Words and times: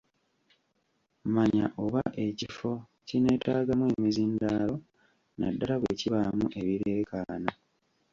Manya 1.35 1.65
oba 1.83 2.01
ekifo 2.25 2.71
kineetaagamu 3.07 3.83
emizindaalo 3.95 4.75
naddala 5.39 5.75
bwe 5.77 5.93
kibaamu 5.99 6.45
ebireekaana. 6.59 7.51